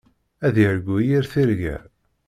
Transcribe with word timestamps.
Ad 0.45 0.55
yargu 0.61 0.97
yir 1.07 1.25
tirga. 1.31 1.77